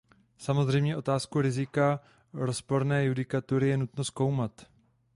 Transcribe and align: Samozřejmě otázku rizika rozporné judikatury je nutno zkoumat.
Samozřejmě 0.37 0.97
otázku 0.97 1.41
rizika 1.41 1.99
rozporné 2.33 3.05
judikatury 3.05 3.67
je 3.69 3.77
nutno 3.77 4.03
zkoumat. 4.03 4.65